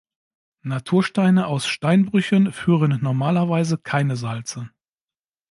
[0.63, 4.71] Natursteine aus Steinbrüchen führen normalerweise keine Salze.